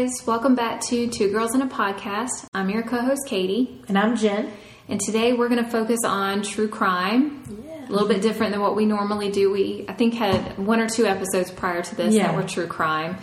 [0.00, 2.46] Guys, welcome back to Two Girls in a Podcast.
[2.54, 4.50] I'm your co host, Katie, And I'm Jen.
[4.88, 7.44] and today we're going to focus on true crime.
[7.66, 7.86] Yeah.
[7.86, 9.52] A little bit different than what we normally do.
[9.52, 12.28] We, I think, had one or two episodes prior to this Yeah.
[12.28, 13.18] that were true crime.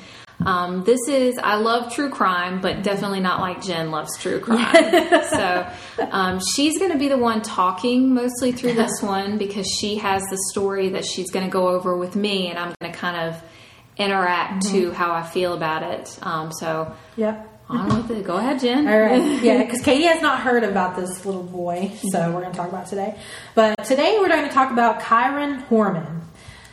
[0.46, 5.24] Um, this is, I love true crime, but definitely not like Jen loves true crime.
[5.32, 5.68] so
[6.12, 10.22] um, she's going to be the one talking mostly through this one because she has
[10.30, 13.18] the story that she's going to go over with me, and I'm going to kind
[13.30, 13.42] of
[13.98, 14.78] interact Mm-hmm.
[14.78, 16.18] to how I feel about it.
[16.22, 17.48] Um, so Yep.
[17.70, 18.24] on with it.
[18.24, 18.88] Go ahead, Jen.
[18.88, 19.42] All right.
[19.44, 22.70] Yeah, because Katie has not heard about this little boy, so we're going to talk
[22.70, 23.18] about today.
[23.56, 26.22] But today we're going to talk about Kyron Horman.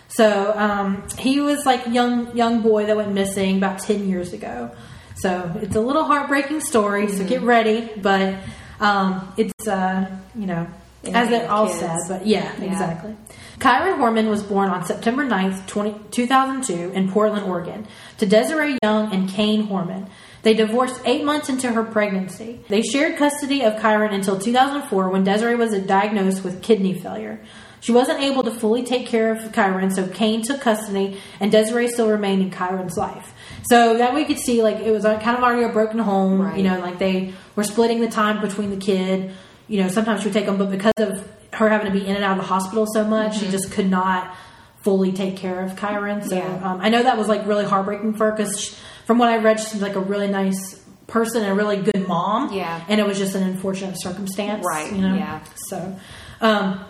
[0.09, 4.70] So um, he was like young young boy that went missing about ten years ago.
[5.16, 7.09] So it's a little heartbreaking story.
[7.09, 8.37] So get ready, but
[8.80, 10.68] um, it's uh, you know
[11.13, 11.80] as it all Kids.
[11.80, 12.04] says.
[12.09, 12.65] But yeah, Yeah.
[12.70, 13.16] exactly.
[13.59, 17.87] Kyron Horman was born on September 9th, 20, 2002 in Portland, Oregon,
[18.19, 20.09] to Desiree Young and Kaine Horman.
[20.43, 22.60] They divorced eight months into her pregnancy.
[22.69, 27.41] They shared custody of Kyron until 2004 when Desiree was diagnosed with kidney failure.
[27.80, 31.88] She wasn't able to fully take care of Kyron, so Kaine took custody, and Desiree
[31.88, 33.32] still remained in Kyron's life.
[33.65, 36.41] So that we could see, like, it was uh, kind of already a broken home,
[36.43, 36.57] Right.
[36.59, 39.32] you know, like they were splitting the time between the kid.
[39.68, 42.15] You know, sometimes she would take them, but because of her having to be in
[42.16, 44.34] and out of the hospital so much, she just could not
[44.82, 46.23] fully take care of Kyron.
[46.29, 46.60] So Yeah.
[46.73, 49.59] um, I know that was like really heartbreaking for her because from what I read,
[49.60, 52.52] she's like a really nice person and a really good mom.
[52.52, 52.82] Yeah.
[52.88, 55.40] and it was just an unfortunate circumstance, Right, You know, yeah.
[55.68, 55.96] So.
[56.40, 56.85] Um,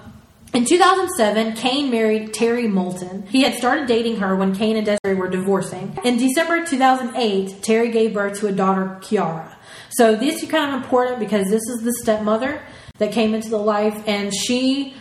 [0.52, 3.27] in 2007, Kaine married Terri Moulton.
[3.28, 5.98] He had started dating her when Kaine and Desiree were divorcing.
[6.05, 9.52] In December 2008, Terri gave birth to a daughter, Kiara.
[9.97, 12.61] So this is kind of important because this is the stepmother
[12.98, 14.95] that came into the life, and she.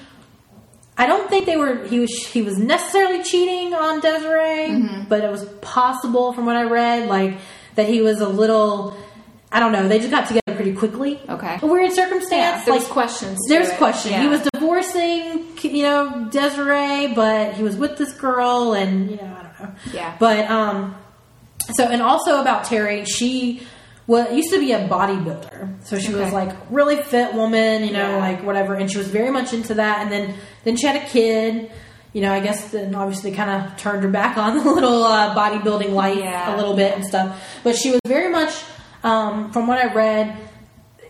[0.96, 1.84] I don't think they were.
[1.86, 2.12] He was.
[2.28, 5.04] He was necessarily cheating on Desiree, Mm-hmm.
[5.10, 7.38] but it was possible from what I read, like
[7.76, 8.96] that he was a little.
[9.52, 9.88] I don't know.
[9.88, 11.20] They just got together pretty quickly.
[11.30, 11.60] Okay.
[11.62, 12.32] A weird circumstance.
[12.60, 13.40] Yeah, there like was questions.
[13.48, 14.12] there's questions.
[14.12, 14.22] Yeah.
[14.24, 19.24] He was divorcing, you know, Desiree, but he was with this girl, and you know,
[19.40, 19.76] I don't know.
[19.94, 20.16] Yeah.
[20.20, 20.96] But um,
[21.74, 23.62] so and also about Terri, she
[24.08, 28.10] well used to be a bodybuilder, so she was like really fit woman, you know,
[28.12, 28.18] Yeah.
[28.18, 30.00] like whatever, and she was very much into that.
[30.02, 31.72] And then then she had a kid.
[32.14, 35.34] You know, I guess then obviously kind of turned her back on the little uh,
[35.36, 36.54] bodybuilding life Yeah.
[36.54, 37.42] a little bit and stuff.
[37.64, 38.54] But she was very much,
[39.04, 40.38] um, from what I read,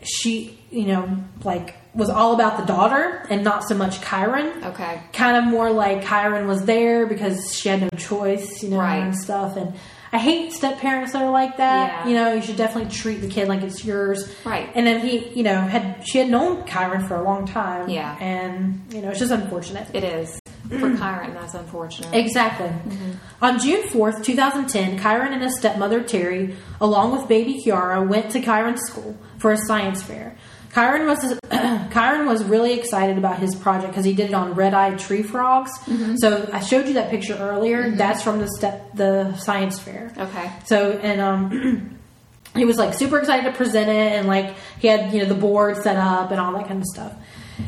[0.01, 4.63] she, you know, like was all about the daughter and not so much Kyron.
[4.67, 5.01] Okay.
[5.11, 8.97] Kind of more like Kyron was there because she had no choice, you know, Right.
[9.03, 9.57] and stuff.
[9.57, 9.73] And
[10.13, 12.05] I hate step parents that are like that.
[12.05, 12.07] Yeah.
[12.07, 14.31] You know, you should definitely treat the kid like it's yours.
[14.45, 14.69] Right.
[14.75, 17.89] And then he, you know, had she had known Kyron for a long time.
[17.89, 18.15] Yeah.
[18.19, 19.87] And you know, it's just unfortunate.
[19.91, 20.39] It is.
[20.69, 22.13] For Kyron, that's unfortunate.
[22.13, 22.67] Exactly.
[22.67, 23.11] Mm-hmm.
[23.41, 28.39] On June 4th, 2010, Kyron and his stepmother Terri, along with baby Kiara, went to
[28.39, 30.37] Kyron's school for a science fair.
[30.73, 31.19] Kyron was
[31.93, 35.71] Kyron was really excited about his project because he did it on red-eyed tree frogs.
[36.17, 37.91] So I showed you that picture earlier.
[37.91, 40.11] That's from the step the science fair.
[40.17, 40.51] Okay.
[40.65, 41.99] So and um
[42.55, 45.35] he was like super excited to present it and like he had you know the
[45.35, 47.13] board set up and all that kind of stuff.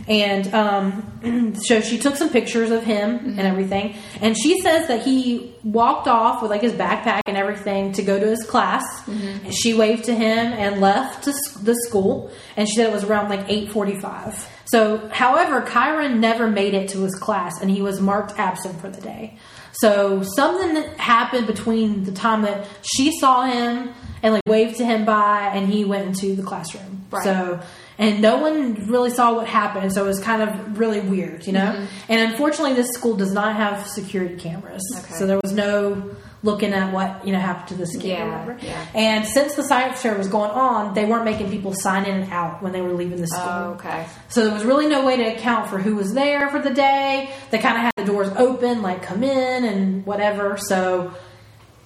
[0.08, 3.96] And um so she took some pictures of him and everything.
[4.22, 8.20] And she says that he walked off with like his backpack and everything to go
[8.20, 8.84] to his class.
[9.08, 12.32] And she waved to him and left to the school.
[12.56, 14.48] And she said it was around like 8:45.
[14.68, 18.90] So, however, Kyron never made it to his class and he was marked absent for
[18.90, 19.38] the day.
[19.80, 23.94] So something that happened between the time that she saw him
[24.24, 27.06] and like waved to him by and he went into the classroom.
[27.12, 27.24] Right.
[27.24, 27.60] So
[27.98, 31.54] and no one really saw what happened, so it was kind of really weird, you
[31.54, 31.72] know.
[31.72, 31.86] Mm-hmm.
[32.10, 35.14] And unfortunately, this school does not have security cameras, Okay.
[35.14, 38.30] so there was no looking at what you know happened to this kid Yeah, or
[38.54, 38.66] whatever.
[38.66, 38.86] yeah.
[38.96, 42.32] And since the science fair was going on, they weren't making people sign in and
[42.32, 43.44] out when they were leaving the school.
[43.46, 44.06] Oh, okay.
[44.30, 47.32] So there was really no way to account for who was there for the day.
[47.50, 50.58] They kind of had the doors open, like come in and whatever.
[50.58, 51.12] So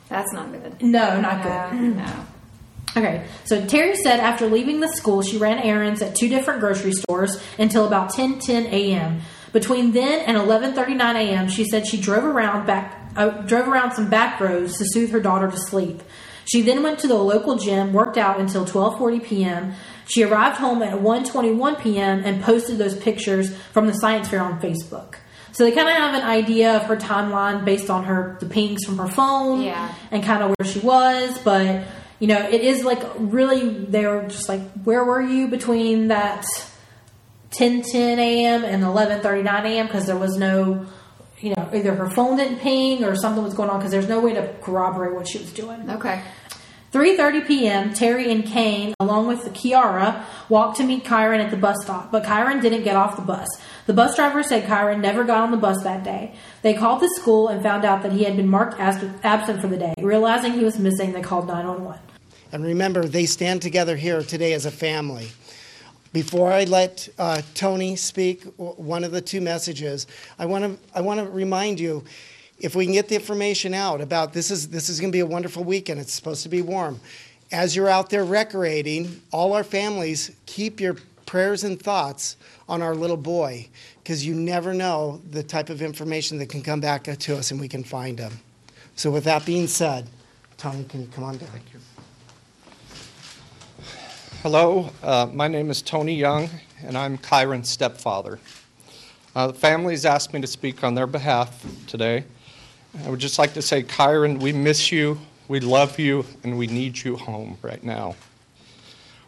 [0.10, 0.82] That's not good.
[0.82, 1.42] no, not
[1.72, 1.96] good.
[1.96, 2.06] no.
[2.98, 6.92] Okay, so Terri said after leaving the school, she ran errands at two different grocery
[6.92, 9.22] stores until about 10 10 a.m.
[9.54, 14.10] Between then and 11:39 a.m., she said she drove around back uh, drove around some
[14.10, 16.02] back roads to soothe her daughter to sleep.
[16.46, 19.74] She then went to the local gym, worked out until 12:40 p.m.
[20.08, 22.24] She arrived home at 1:21 p.m.
[22.26, 25.16] and posted those pictures from the science fair on Facebook.
[25.52, 28.84] So they kind of have an idea of her timeline based on her the pings
[28.86, 29.94] from her phone Yeah.
[30.12, 31.84] and kind of where she was, but
[32.20, 36.46] you know, it is like really they were just like, where were you between that
[37.52, 38.64] 10 10 a.m.
[38.64, 39.86] and 11 39 a.m.
[39.88, 40.86] because there was no,
[41.42, 44.20] you know, either her phone didn't ping or something was going on because there's no
[44.20, 45.90] way to corroborate what she was doing.
[45.90, 46.22] Okay.
[46.92, 47.90] 3:30 p.m.
[47.92, 52.12] Terri and Kaine, along with the Kiara, walked to meet Kyron at the bus stop,
[52.12, 53.48] but Kyron didn't get off the bus.
[53.86, 56.34] The bus driver said Kyron never got on the bus that day.
[56.64, 59.68] They called the school and found out that he had been marked as absent for
[59.68, 59.94] the day.
[60.00, 62.02] Realizing he was missing, they called 911.
[62.52, 65.30] And remember, they stand together here today as a family.
[66.12, 70.08] Before I let uh, Tony speak, one of the two messages,
[70.40, 72.04] I want to I want to remind you,
[72.60, 75.22] if we can get the information out about this is this is going to be
[75.22, 76.00] a wonderful weekend.
[76.00, 77.00] It's supposed to be warm.
[77.52, 82.96] As you're out there recreating, all our families keep your prayers and thoughts on our
[82.96, 83.68] little boy
[84.04, 87.60] because you never know the type of information that can come back to us and
[87.60, 88.34] we can find him.
[88.96, 90.08] So, with that being said,
[90.58, 91.50] Tony, can you come on down?
[91.50, 91.80] Thank you.
[94.42, 96.50] Hello, uh, my name is Tony Young,
[96.86, 98.40] and I'm Kyron's stepfather.
[99.36, 102.24] Uh, the family's asked me to speak on their behalf today.
[103.04, 105.20] I would just like to say, Kyron, we miss you,
[105.50, 108.16] we love you, and we need you home right now.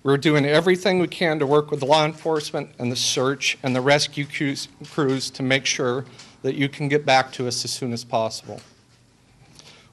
[0.02, 3.81] We're doing everything we can to work with law enforcement and the search and the
[3.81, 6.06] rescue crews to make sure
[6.42, 8.62] that you can get back to us as soon as possible.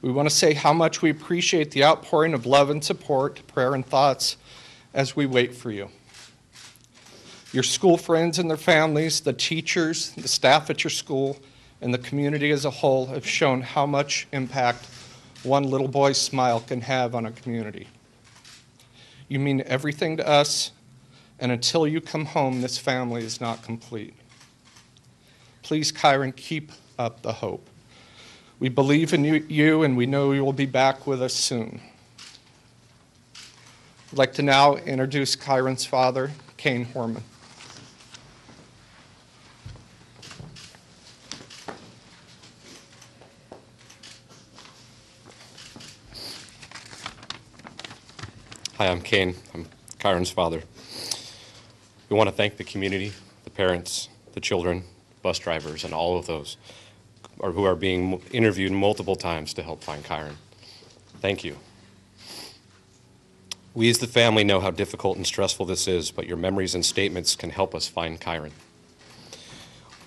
[0.00, 3.74] We want to say how much we appreciate the outpouring of love and support, prayer,
[3.74, 4.36] and thoughts
[4.94, 5.88] as we wait for you.
[7.52, 11.38] Your school friends and their families, the teachers, the staff at your school,
[11.80, 14.86] and the community as a whole have shown how much impact
[15.44, 17.86] one little boy's smile can have on a community.
[19.28, 20.72] You mean everything to us,
[21.38, 24.14] and until you come home, this family is not complete.
[25.62, 27.68] Please, Kyron, keep up the hope.
[28.58, 31.80] We believe in you, and we know you will be back with us soon.
[34.18, 37.22] I'd like to now introduce Kyron's father, Kaine Horman.
[48.76, 49.36] Hi, I'm Kaine.
[49.54, 49.66] I'm
[50.00, 50.64] Kyron's father.
[52.08, 53.12] We want to thank the community,
[53.44, 54.82] the parents, the children,
[55.22, 56.56] bus drivers, and all of those
[57.40, 60.34] who are being interviewed multiple times to help find Kyron.
[61.20, 61.56] Thank you.
[63.78, 66.84] We as the family know how difficult and stressful this is, but your memories and
[66.84, 68.50] statements can help us find Kyron.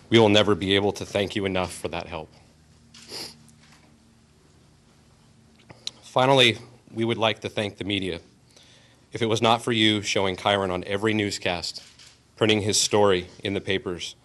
[0.09, 2.29] We will never be able to thank you enough for that help.
[6.01, 6.57] Finally,
[6.93, 8.19] we would like to thank the media.
[9.13, 11.81] If it was not for you showing Kyron on every newscast,
[12.35, 14.15] printing his story in the papers,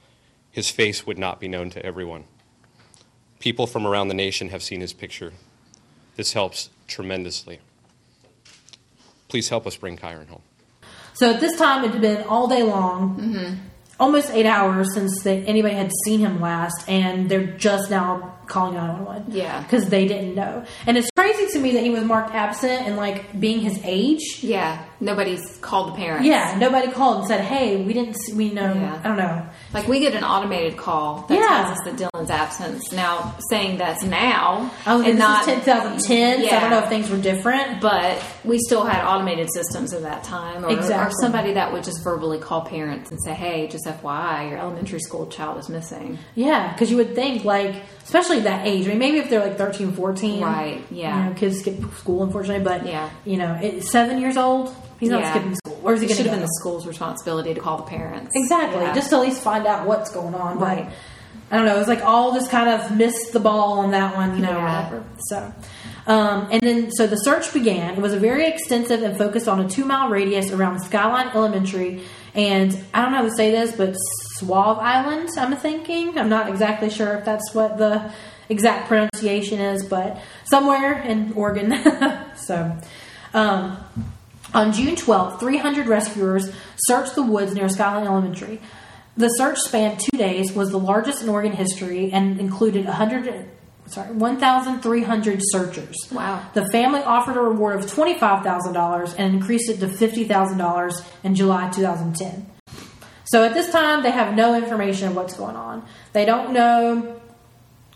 [0.50, 2.24] his face would not be known to everyone.
[3.38, 5.34] People from around the nation have seen his picture.
[6.16, 7.60] This helps tremendously.
[9.28, 10.42] Please help us bring Kyron home.
[11.14, 13.54] So at this time, it had been all day long, mm-hmm.
[13.98, 18.74] almost eight hours since they, anybody had seen him last, and they're just now calling
[18.74, 19.32] 911.
[19.32, 19.62] Yeah.
[19.62, 20.64] Because they didn't know.
[20.86, 24.40] And it's crazy to me that he was marked absent and like being his age.
[24.42, 24.84] Yeah.
[25.00, 26.26] Nobody's called the parents.
[26.26, 26.56] Yeah.
[26.58, 29.00] Nobody called and said, hey, we didn't, see, we know, yeah.
[29.02, 29.46] I don't know.
[29.74, 31.46] Like we get an automated call that yeah.
[31.46, 32.92] tells us that Dylan's absence.
[32.92, 34.70] Now, saying that's now.
[34.86, 36.42] Oh, and not 2010.
[36.42, 36.50] Yeah.
[36.50, 37.80] So I don't know if things were different.
[37.80, 40.64] But we still had automated systems at that time.
[40.64, 41.12] Or, exactly.
[41.12, 45.00] or somebody that would just verbally call parents and say, hey, just FYI, your elementary
[45.00, 46.18] school child is missing.
[46.34, 46.72] Yeah.
[46.72, 48.86] Because you would think, like, especially that age.
[48.86, 50.42] I mean, maybe if they're like 13, 14.
[50.42, 51.24] Right, yeah.
[51.24, 53.10] You know, kids skip school, unfortunately, but, yeah.
[53.24, 55.30] you know, it, seven years old, he's not yeah.
[55.30, 55.78] skipping school.
[55.82, 58.32] Where's he going to Should have been the school's responsibility to call the parents.
[58.34, 58.82] Exactly.
[58.82, 58.94] Yeah.
[58.94, 60.58] Just to at least find out what's going on.
[60.58, 60.86] Right.
[60.86, 60.94] But,
[61.48, 61.76] I don't know.
[61.76, 64.50] It was like all just kind of missed the ball on that one, you know,
[64.50, 64.90] yeah.
[64.90, 65.04] whatever.
[65.28, 65.54] So,
[66.08, 67.94] um, and then so the search began.
[67.94, 72.02] It was a very extensive and focused on a two mile radius around Skyline Elementary
[72.36, 73.96] and I don't know how to say this, but
[74.38, 75.30] Sauvie Island.
[75.38, 76.18] I'm thinking.
[76.18, 78.12] I'm not exactly sure if that's what the
[78.50, 81.74] exact pronunciation is, but somewhere in Oregon.
[82.36, 82.76] so,
[83.32, 83.78] um,
[84.54, 88.60] on June 12th, 300 rescuers searched the woods near Skyline Elementary.
[89.16, 93.48] The search spanned two days, was the largest in Oregon history, and included 100,
[93.86, 95.96] sorry, 1,300 searchers.
[96.12, 96.46] Wow.
[96.52, 102.50] The family offered a reward of $25,000 and increased it to $50,000 in July 2010.
[103.24, 105.84] So at this time, they have no information of what's going on.
[106.12, 107.20] They don't know.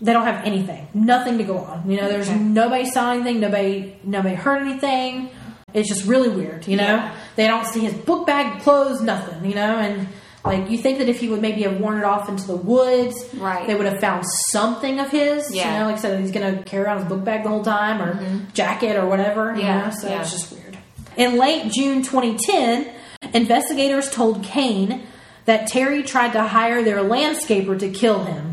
[0.00, 0.88] They don't have anything.
[0.94, 1.88] Nothing to go on.
[1.88, 2.38] You know, there's okay.
[2.38, 3.38] nobody saw anything.
[3.38, 5.30] Nobody, nobody heard anything.
[5.74, 6.66] It's just really weird.
[6.66, 7.16] You know, yeah.
[7.36, 9.44] they don't see his book bag, clothes, nothing.
[9.44, 10.08] You know, and
[10.44, 13.28] like you think that if he would maybe have worn it off into the woods,
[13.34, 13.66] right?
[13.66, 15.54] They would have found something of his.
[15.54, 15.72] Yeah.
[15.72, 17.64] You know, like I said, he's going to carry around his book bag the whole
[17.64, 18.50] time or mm-hmm.
[18.54, 19.54] jacket or whatever.
[19.54, 19.80] Yeah.
[19.80, 19.90] You know?
[19.90, 20.22] So yeah.
[20.22, 20.78] it's just weird.
[21.16, 22.90] In late June 2010,
[23.34, 25.02] investigators told Kaine
[25.44, 28.49] that Terri tried to hire their landscaper to kill him.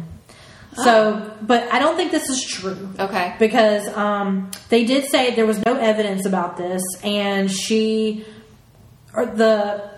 [0.84, 2.90] So, but I don't think this is true.
[3.00, 3.36] Okay.
[3.40, 8.26] Because um, they did say there was no evidence about this, and she,
[9.14, 9.97] or the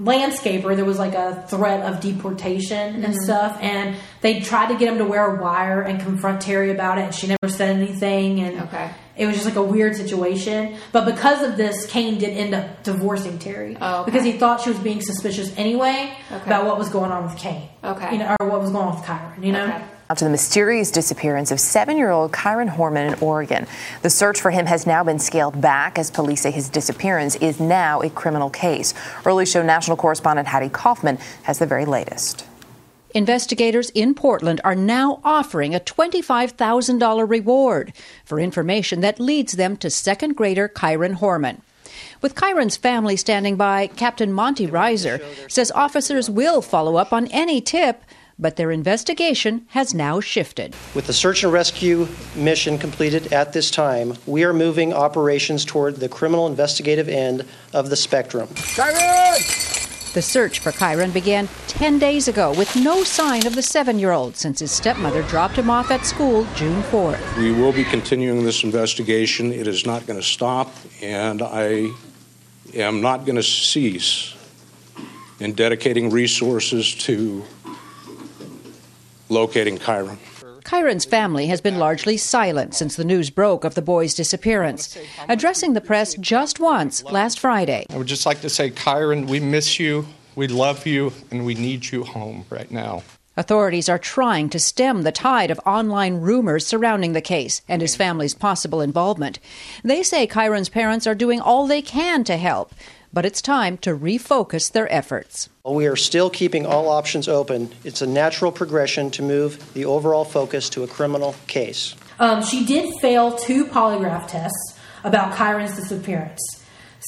[0.00, 3.22] landscaper, there was like a threat of deportation and mm-hmm.
[3.22, 6.98] stuff, and they tried to get him to wear a wire and confront Terri about
[6.98, 8.90] it, and she never said anything, and Okay.
[9.16, 10.76] it was just like a weird situation.
[10.92, 14.10] But because of this, Kaine did end up divorcing Terri Oh, okay.
[14.10, 16.44] because he thought she was being suspicious anyway Okay.
[16.46, 17.68] about what was going on with Kaine.
[17.84, 18.12] Okay.
[18.12, 19.44] you know, or what was going on with Kyron.
[19.44, 19.82] You know.
[20.16, 23.68] To the mysterious disappearance of seven year old Kyron Horman in Oregon.
[24.02, 27.60] The search for him has now been scaled back as police say his disappearance is
[27.60, 28.92] now a criminal case.
[29.24, 32.44] Early Show national correspondent Hattie Kauffman has the very latest.
[33.14, 37.92] Investigators in Portland are now offering a $25,000 reward
[38.24, 41.60] for information that leads them to second grader Kyron Horman.
[42.20, 47.60] With Kyron's family standing by, Captain Monte Reiser says officers will follow up on any
[47.60, 48.02] tip,
[48.40, 50.74] but their investigation has now shifted.
[50.94, 55.96] With the search and rescue mission completed at this time, we are moving operations toward
[55.96, 58.48] the criminal investigative end of the spectrum.
[60.12, 64.10] The search for Kyron began 10 days ago with no sign of the seven year
[64.10, 67.38] old since his stepmother dropped him off at school June 4th.
[67.38, 69.52] We will be continuing this investigation.
[69.52, 71.90] It is not going to stop, and I
[72.74, 74.34] am not going to cease
[75.38, 77.44] in dedicating resources to
[79.30, 80.18] locating Kyron.
[80.62, 84.96] Kyron's family has been largely silent since the news broke of the boy's disappearance,
[85.28, 87.86] addressing the press just once last Friday.
[87.90, 90.06] I would just like to say, Kyron, we miss you,
[90.36, 93.02] we love you, and we need you home right now.
[93.36, 97.96] Authorities are trying to stem the tide of online rumors surrounding the case and his
[97.96, 99.38] family's possible involvement.
[99.82, 102.74] They say Kyron's parents are doing all they can to help,
[103.12, 105.48] but it's time to refocus their efforts.
[105.62, 109.84] While we are still keeping all options open, it's a natural progression to move the
[109.84, 111.94] overall focus to a criminal case.
[112.18, 116.40] Um, she did fail two polygraph tests about Kyron's disappearance.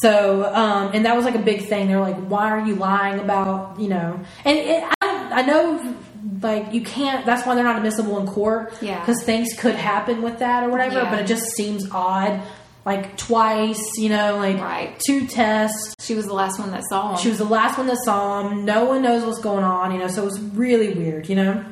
[0.00, 1.86] So, um, and that was like a big thing.
[1.86, 5.96] They're like, "Why are you lying about?" You know, and it, I, I know,
[6.40, 7.26] like you can't.
[7.26, 8.72] That's why they're not admissible in court.
[8.80, 9.00] Yeah.
[9.00, 10.94] because things could happen with that or whatever.
[11.02, 11.10] Yeah.
[11.10, 12.42] But it just seems odd.
[12.84, 14.98] Like twice, you know, like Right.
[15.06, 15.94] two tests.
[16.00, 17.18] She was the last one that saw him.
[17.18, 18.64] She was the last one that saw him.
[18.64, 21.64] No one knows what's going on, you know, so it was really weird, you know.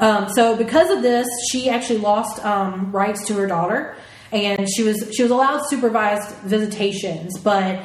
[0.00, 3.94] Um, so because of this, she actually lost um, rights to her daughter,
[4.32, 7.80] and she was she was allowed supervised visitations, but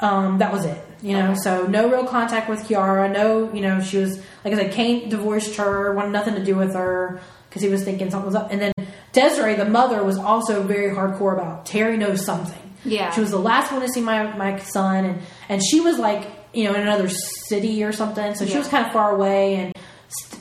[0.00, 1.34] um, that was it, you know.
[1.34, 3.12] So no real contact with Kiara.
[3.12, 6.56] No, you know, she was like I said, Kaine divorced her, wanted nothing to do
[6.56, 8.72] with her because he was thinking something was up, and then
[9.12, 12.56] Desiree, the mother, was also very hardcore about Terri knows something.
[12.84, 13.10] Yeah.
[13.10, 16.28] she was the last one to see my my son, and and she was like
[16.54, 19.74] you know in another city or something, so she was kind of far away and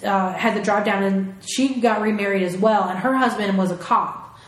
[0.04, 1.04] uh, had to drive down.
[1.04, 4.40] And she got remarried as well, and her husband was a cop,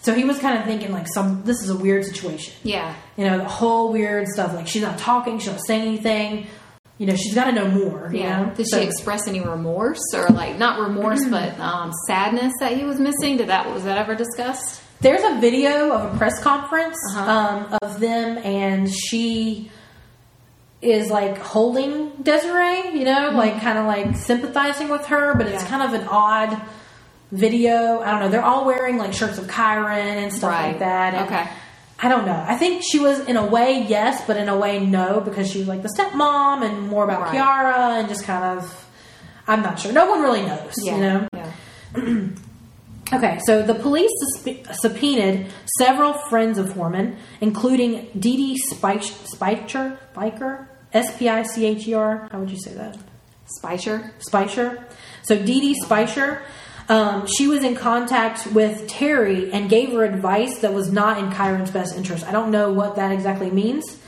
[0.00, 2.54] so he was kind of thinking like some this is a weird situation.
[2.62, 2.94] yeah.
[3.18, 6.46] You know, the whole weird stuff like she's not talking, she's not saying anything.
[6.98, 8.08] You know, she's got to know more.
[8.12, 8.42] You Yeah.
[8.44, 12.72] know, Did So- she express any remorse or like not remorse but um, sadness that
[12.72, 13.36] he was missing?
[13.36, 14.80] Did that was that ever discussed?
[15.00, 17.30] There's a video of a press conference Uh-huh.
[17.30, 19.70] um, of them, and she
[20.80, 25.62] is like holding Desiree, you know, like kind of like sympathizing with her, but it's
[25.64, 25.72] Mm-hmm.
[25.72, 25.78] Yeah.
[25.86, 26.62] kind of an odd
[27.32, 28.00] video.
[28.00, 28.28] I don't know.
[28.28, 29.88] They're all wearing like shirts of Kyron
[30.22, 30.68] and stuff Right.
[30.68, 31.14] like that.
[31.14, 31.48] And Okay.
[31.98, 32.44] I don't know.
[32.46, 35.58] I think she was in a way yes, but in a way no because she
[35.60, 37.34] was like the stepmom and more about Right.
[37.36, 38.86] Kiara and just kind of.
[39.48, 39.92] I'm not sure.
[39.92, 40.74] No one really knows.
[40.82, 40.94] Yeah.
[40.94, 41.28] You know.
[41.34, 42.26] Yeah.
[43.12, 45.46] Okay, so the police suspe- subpoenaed
[45.78, 51.86] several friends of Horman, including Dee Dee Spich- Spicher, Spiker, S P I C H
[51.86, 52.28] E R.
[52.32, 52.98] How would you say that?
[53.46, 54.12] Spicer?
[54.18, 54.82] Spicher.
[55.22, 56.40] So Dee Dee Spicher,
[56.88, 61.30] um, she was in contact with Terri and gave her advice that was not in
[61.30, 62.24] Kyron's best interest.
[62.26, 63.98] I don't know what that exactly means.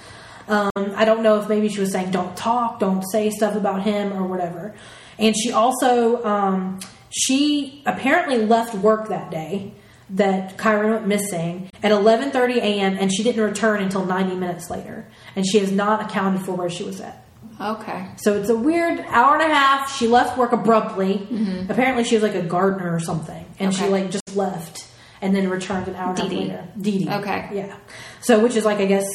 [0.47, 3.83] Um, I don't know if maybe she was saying don't talk, don't say stuff about
[3.83, 4.75] him or whatever.
[5.19, 6.81] And she also, um,
[7.11, 9.73] she apparently left work that day
[10.11, 12.97] that Kyron went missing at 11:30 a.m.
[12.99, 15.07] and she didn't return until 90 minutes later.
[15.37, 17.25] And she has not accounted for where she was at.
[17.61, 18.07] Okay.
[18.19, 19.97] So it's a weird hour and a half.
[19.97, 21.27] She left work abruptly.
[21.69, 23.93] Apparently, she was like a gardener or something, and she Mm-hmm.
[23.93, 24.87] Like just left
[25.21, 26.69] and then returned an hour and a half later.
[26.81, 27.11] Dee Dee.
[27.11, 27.49] Okay.
[27.53, 27.77] Yeah.
[28.21, 29.07] So which is like I guess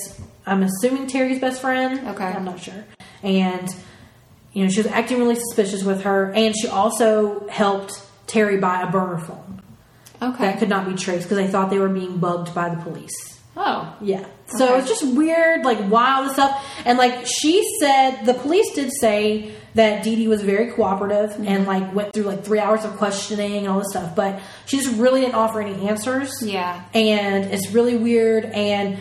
[0.46, 2.08] I'm assuming Terri's best friend.
[2.10, 2.26] Okay.
[2.26, 2.84] I'm not sure.
[3.22, 3.68] And
[4.52, 7.94] you know she was acting really suspicious with her, and she also helped
[8.28, 9.62] Terri buy a burner phone
[10.22, 10.44] Okay.
[10.46, 13.40] that could not be traced because they thought they were being bugged by the police.
[13.56, 13.96] Oh.
[14.02, 14.26] Yeah.
[14.48, 14.80] So Okay.
[14.80, 16.64] it's just weird, like wild stuff.
[16.86, 21.48] And like she said, the police did say that Dee Dee was very cooperative Mm-hmm.
[21.48, 24.78] and like went through like three hours of questioning and all this stuff, but she
[24.78, 26.32] just really didn't offer any answers.
[26.44, 26.84] Yeah.
[26.94, 28.46] and it's really weird.
[28.46, 28.98] And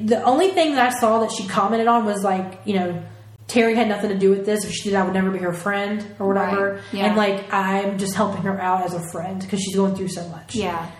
[0.00, 3.02] the only thing that I saw that she commented on was like, you know,
[3.46, 4.64] Terri had nothing to do with this.
[4.64, 6.74] If she did, I would never be her friend or whatever.
[6.74, 6.82] Right.
[6.92, 7.06] Yeah.
[7.06, 10.28] And like, I'm just helping her out as a friend because she's going through so
[10.28, 10.54] much.
[10.54, 10.90] Yeah.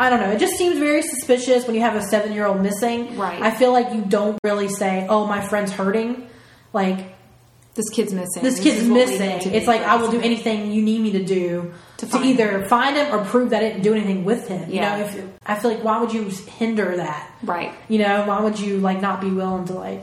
[0.00, 0.30] I don't know.
[0.30, 3.18] It just seems very suspicious when you have a seven year old missing.
[3.18, 3.40] Right.
[3.42, 6.26] I feel like you don't really say, "Oh, my friend's hurting."
[6.72, 7.14] Like
[7.74, 8.42] This kid's missing.
[8.42, 9.52] this kid's is missing.
[9.52, 12.96] It's like I will do anything you need me to do to, find either find
[12.96, 14.70] him or prove that I didn't do anything with him.
[14.70, 14.96] Yeah.
[14.96, 16.24] You know, if I feel like why would you
[16.58, 17.30] hinder that?
[17.42, 17.72] Right.
[17.88, 20.02] You know, why would you like not be willing to like?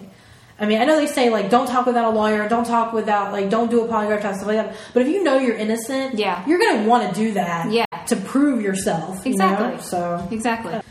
[0.59, 3.31] I mean, I know they say like don't talk without a lawyer, don't talk without
[3.31, 4.75] like don't do a polygraph test stuff like that.
[4.93, 6.43] But if you know you're innocent, Yeah.
[6.47, 7.85] you're gonna want to do that, Yeah.
[8.07, 9.25] to prove yourself.
[9.25, 9.45] you know?
[9.51, 9.81] Exactly.
[9.83, 10.81] So Exactly.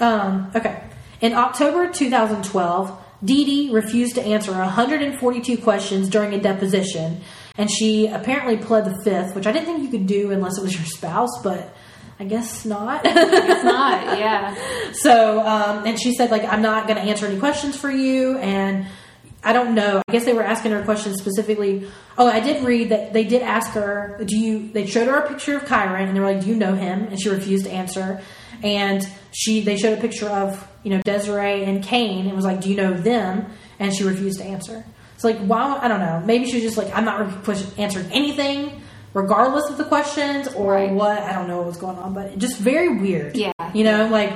[0.00, 0.76] um, okay.
[1.20, 2.92] In October 2012,
[3.24, 7.20] Dee Dee refused to answer 142 questions during a deposition,
[7.56, 10.62] and she apparently pled the fifth, which I didn't think you could do unless it
[10.62, 11.74] was your spouse, but
[12.18, 13.02] I guess not.
[13.04, 14.18] It's not.
[14.18, 14.56] Yeah.
[14.92, 18.38] so, um, and she said, like, I'm not going to answer any questions for you,
[18.38, 18.86] and
[19.42, 20.00] I don't know.
[20.08, 21.88] I guess they were asking her questions specifically.
[22.16, 25.28] Oh, I did read that they did ask her, do you, they showed her a
[25.28, 27.04] picture of Kyron, and they were like, do you know him?
[27.04, 28.22] And she refused to answer.
[28.62, 32.60] And she, they showed a picture of, you know, Desiree and Kaine, and was like,
[32.60, 33.46] do you know them?
[33.78, 34.84] And she refused to answer.
[35.16, 36.22] So, like, why, I don't know.
[36.24, 38.80] Maybe she was just like, I'm not answering anything,
[39.14, 40.90] regardless of the questions, or Right.
[40.92, 41.22] what.
[41.22, 43.36] I don't know what was going on, but just very weird.
[43.36, 43.52] Yeah.
[43.72, 44.32] You know, like,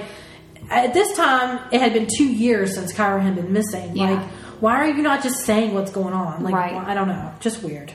[0.71, 3.97] at this time, it had been two years since Kyra had been missing.
[3.97, 4.11] Yeah.
[4.11, 4.23] Like,
[4.61, 6.43] why are you not just saying what's going on?
[6.43, 6.75] Like, Right.
[6.75, 7.31] I don't know.
[7.41, 7.93] Just weird.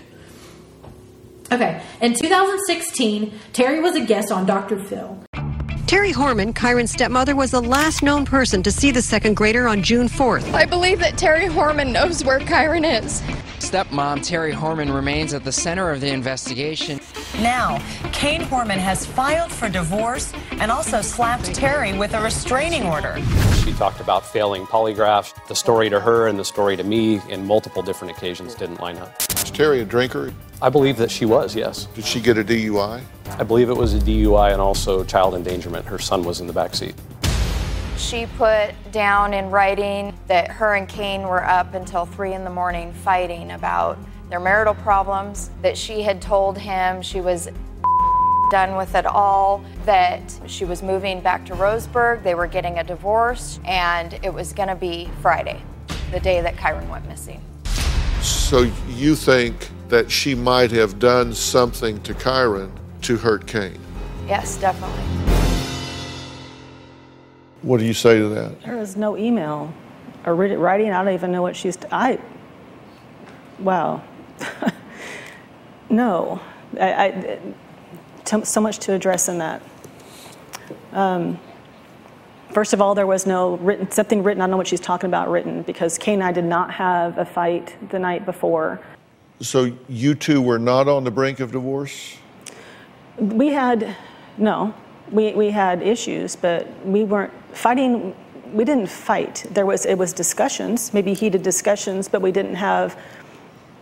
[1.51, 1.81] Okay.
[2.01, 4.79] In 2016, Terri was a guest on Dr.
[4.79, 5.17] Phil.
[5.85, 9.83] Terri Horman, Kyron's stepmother, was the last known person to see the second grader on
[9.83, 10.51] June 4th.
[10.53, 13.21] I believe that Terri Horman knows where Kyron is.
[13.73, 16.99] Stepmom Terri Horman remains at the center of the investigation.
[17.39, 17.79] Now,
[18.11, 23.19] Kaine Horman has filed for divorce and also slapped Terri with a restraining order.
[23.65, 25.33] She talked about failing polygraphs.
[25.47, 28.97] The story to her and the story to me in multiple different occasions didn't line
[28.97, 29.19] up.
[29.21, 30.31] Is Terri a drinker?
[30.61, 31.87] I believe that she was, yes.
[31.95, 33.01] Did she get a DUI?
[33.39, 35.87] I believe it was a DUI and also child endangerment.
[35.87, 36.93] Her son was in the back seat.
[38.03, 42.49] She put down in writing that her and Kaine were up until three in the
[42.49, 43.97] morning fighting about
[44.29, 47.47] their marital problems, that she had told him she was
[48.51, 52.83] done with it all, that she was moving back to Roseburg, they were getting a
[52.83, 55.63] divorce, and it was going to be Friday,
[56.11, 57.41] the day that Kyron went missing.
[58.21, 62.69] So you think that she might have done something to Kyron
[63.03, 63.79] to hurt Kaine?
[64.27, 65.22] Yes, definitely.
[67.63, 68.61] What do you say to that?
[68.61, 69.73] There is no email
[70.25, 70.91] or writing.
[70.91, 71.77] I don't even know what she's.
[71.91, 72.19] I.
[73.57, 74.03] Wow.
[75.89, 76.41] no,
[76.79, 77.39] I, I,
[78.25, 79.61] t- so much to address in that.
[80.91, 81.39] Um,
[82.51, 84.41] first of all, there was no written something written.
[84.41, 87.17] I don't know what she's talking about written because Kaine and I did not have
[87.17, 88.81] a fight the night before.
[89.39, 92.17] So you two were not on the brink of divorce?
[93.17, 93.95] We had
[94.37, 94.73] no.
[95.11, 98.15] We, we had issues, but we weren't fighting.
[98.53, 99.45] We didn't fight.
[99.51, 102.97] There was it was discussions, maybe heated discussions, but we didn't have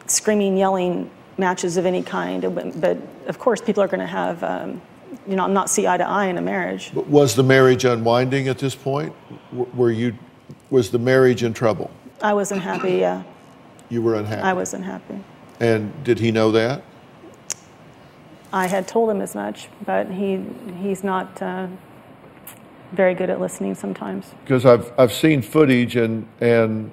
[0.07, 2.41] screaming, yelling matches of any kind.
[2.81, 4.81] But, of course, people are going to have, um,
[5.27, 6.91] you know, not see eye to eye in a marriage.
[6.93, 9.13] But Was the marriage unwinding at this point?
[9.51, 10.13] Were you,
[10.69, 11.89] was the marriage in trouble?
[12.21, 12.93] I wasn't happy.
[12.97, 13.23] Yeah,
[13.89, 14.41] You were unhappy.
[14.41, 15.23] I wasn't happy.
[15.59, 16.83] And did he know that?
[18.53, 20.43] I had told him as much, but he
[20.81, 21.67] he's not uh,
[22.91, 24.31] very good at listening sometimes.
[24.43, 26.91] Because I've, I've seen footage and, and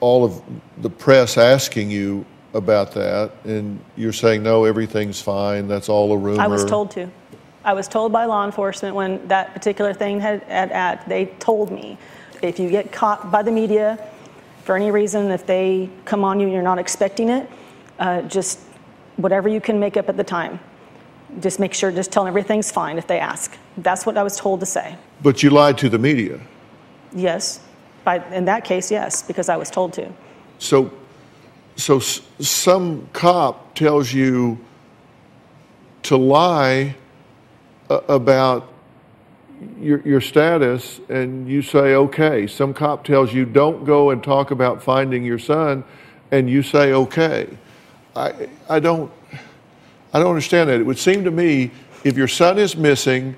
[0.00, 0.42] all of
[0.78, 6.16] the press asking you about that, and you're saying, no, everything's fine, that's all a
[6.16, 6.42] rumor.
[6.42, 7.08] I was told to.
[7.62, 11.70] I was told by law enforcement when that particular thing had at, at they told
[11.70, 11.98] me
[12.42, 14.04] if you get caught by the media
[14.64, 17.48] for any reason, if they come on you and you're not expecting it,
[17.98, 18.60] uh, just
[19.16, 20.60] whatever you can make up at the time.
[21.40, 23.56] Just make sure, just tell them everything's fine if they ask.
[23.78, 24.96] That's what I was told to say.
[25.22, 26.40] But you lied to the media.
[27.14, 27.60] Yes.
[28.04, 30.10] By, in that case, yes, because I was told to.
[30.58, 30.90] So,
[31.76, 34.58] so s- some cop tells you
[36.04, 36.96] to lie
[37.90, 38.68] a- about
[39.78, 42.46] your, your status, and you say okay.
[42.46, 45.84] Some cop tells you don't go and talk about finding your son,
[46.32, 47.46] and you say okay.
[48.16, 49.10] I, I don't,
[50.12, 50.80] I don't understand that.
[50.80, 51.70] It would seem to me
[52.04, 53.36] if your son is missing,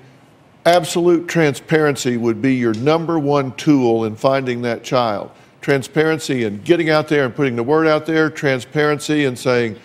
[0.65, 5.31] absolute transparency would be your number one tool in finding that child.
[5.63, 9.77] transparency and getting out there and putting the word out there, transparency and saying,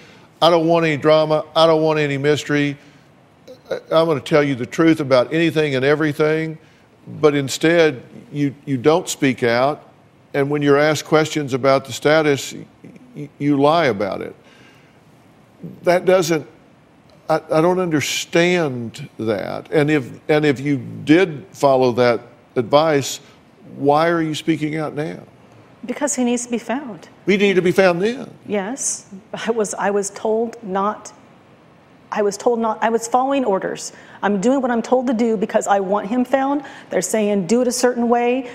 [0.42, 2.76] I don't want any drama, I don't want any mystery.
[3.70, 6.58] I'm going to tell you the truth about anything and everything,
[7.20, 9.88] but instead you, you don't speak out.
[10.34, 12.54] And when you're asked questions about the status,
[13.14, 14.34] you, you lie about it.
[15.82, 16.46] That doesn't,
[17.28, 19.70] I, I don't understand that.
[19.72, 22.20] And if, and if you did follow that
[22.56, 23.20] advice,
[23.76, 25.22] why are you speaking out now?
[25.84, 27.08] Because he needs to be found.
[27.26, 28.30] We need to be found then.
[28.46, 29.74] Yes, I was.
[29.74, 31.12] I was told not.
[32.10, 32.82] I was told not.
[32.82, 33.92] I was following orders.
[34.22, 36.64] I'm doing what I'm told to do because I want him found.
[36.90, 38.50] They're saying do it a certain way,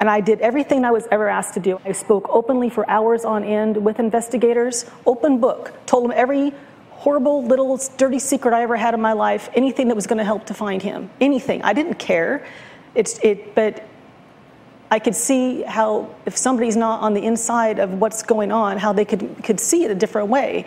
[0.00, 1.80] and I did everything I was ever asked to do.
[1.84, 4.84] I spoke openly for hours on end with investigators.
[5.06, 5.72] Open book.
[5.86, 6.52] Told them every
[6.90, 9.48] horrible little dirty secret I ever had in my life.
[9.54, 11.10] Anything that was going to help to find him.
[11.20, 11.62] Anything.
[11.62, 12.46] I didn't care.
[12.94, 13.84] It's it, but
[14.90, 18.92] I could see how if somebody's not on the inside of what's going on, how
[18.92, 20.64] they could could see it a different way.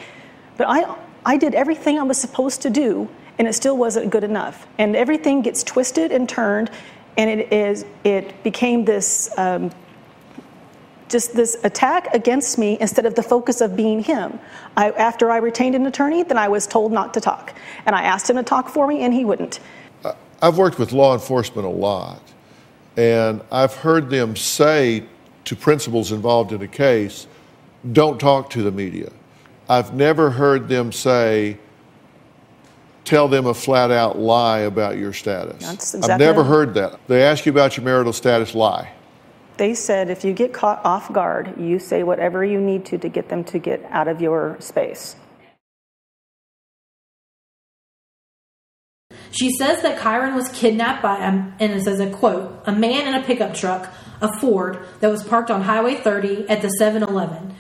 [0.58, 4.24] But I I did everything I was supposed to do, and it still wasn't good
[4.24, 4.68] enough.
[4.78, 6.70] And everything gets twisted and turned,
[7.18, 9.30] and it is it became this.
[9.38, 9.72] Um,
[11.10, 14.40] just this attack against me instead of the focus of being him.
[14.78, 17.54] I, after I retained an attorney, then I was told not to talk.
[17.86, 19.60] And I asked him to talk for me, and he wouldn't.
[20.42, 22.22] I've worked with law enforcement a lot.
[22.98, 25.04] And I've heard them say
[25.46, 27.28] to principals involved in a case,
[27.92, 29.12] don't talk to the media.
[29.70, 31.58] I've never heard them say,
[33.06, 35.64] tell them a flat out lie about your status.
[35.64, 37.00] That's I've never heard that.
[37.08, 38.92] They ask you about your marital status, lie.
[39.58, 43.10] They said if you get caught off guard, you say whatever you need to to
[43.10, 45.16] get them to get out of your space.
[49.32, 53.08] She says that Kyron was kidnapped by, um, and it says a quote, a man
[53.08, 53.90] in a pickup truck,
[54.22, 57.56] a Ford, that was parked on Highway 30 at the 7 Eleven.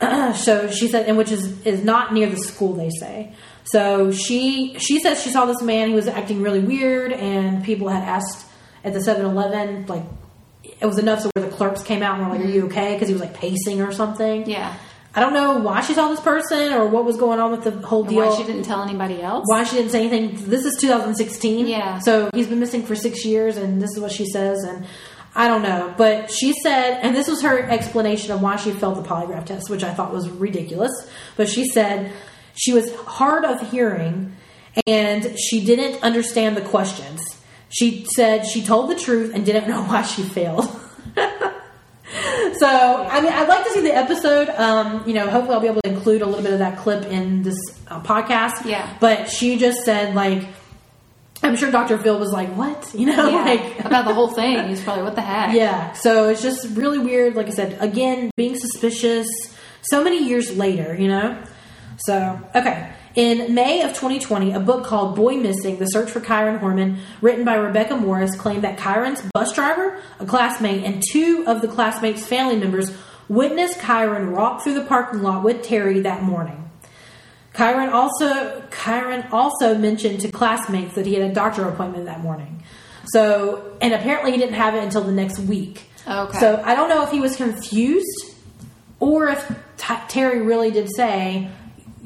[0.34, 3.32] so she said, and which is, is not near the school, they say.
[3.66, 7.88] So she she says she saw this man, he was acting really weird, and people
[7.88, 8.46] had asked
[8.84, 10.04] at the 7 Eleven, like,
[10.62, 12.72] it was enough so where the clerks came out and were like, Are you mm-hmm.
[12.72, 12.94] okay?
[12.94, 14.48] Because he was like pacing or something.
[14.48, 14.74] Yeah.
[15.14, 17.70] I don't know why she saw this person or what was going on with the
[17.70, 18.26] whole And deal.
[18.26, 19.44] why she didn't tell anybody else?
[19.46, 20.48] Why she didn't say anything.
[20.48, 21.66] This is 2016.
[21.66, 21.98] Yeah.
[22.00, 24.62] So he's been missing for six years, and this is what she says.
[24.62, 24.84] And
[25.34, 25.94] I don't know.
[25.96, 29.70] But she said, and this was her explanation of why she failed the polygraph test,
[29.70, 30.92] which I thought was ridiculous.
[31.38, 32.12] But she said
[32.56, 34.34] she was hard of hearing
[34.86, 37.20] and she didn't understand the questions.
[37.68, 40.68] She said she told the truth and didn't know why she failed.
[42.58, 44.48] So, I mean, I'd like to see the episode.
[44.50, 47.04] Um, you know, hopefully, I'll be able to include a little bit of that clip
[47.04, 48.64] in this uh, podcast.
[48.64, 48.96] Yeah.
[49.00, 50.46] But she just said, like,
[51.42, 51.98] I'm sure Dr.
[51.98, 54.68] Phil was like, "What?" You know, Yeah, like about the whole thing.
[54.68, 55.54] He's probably, what the heck?
[55.54, 55.92] Yeah.
[55.92, 57.34] So it's just really weird.
[57.34, 59.28] Like I said, again, being suspicious.
[59.82, 61.42] So many years later, you know.
[62.06, 62.92] So okay.
[63.16, 67.46] In May of 2020, a book called Boy Missing The Search for Kyron Horman, written
[67.46, 72.26] by Rebecca Morris, claimed that Kyron's bus driver, a classmate, and two of the classmates'
[72.26, 72.94] family members
[73.26, 76.70] witnessed Kyron walk through the parking lot with Terri that morning.
[77.54, 82.62] Kyron also Kyron also mentioned to classmates that he had a doctor appointment that morning.
[83.06, 85.88] So, and apparently he didn't have it until the next week.
[86.06, 86.38] Okay.
[86.38, 88.34] So I don't know if he was confused
[89.00, 91.50] or if T- Terri really did say,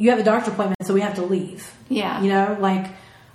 [0.00, 2.20] "You have a doctor appointment, so we have to leave." Yeah.
[2.22, 2.86] You know, like,